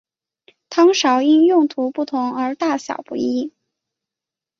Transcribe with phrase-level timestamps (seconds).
[0.67, 3.53] 汤勺因用途不同而大小不一。